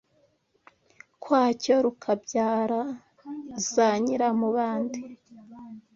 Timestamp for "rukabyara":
1.85-2.81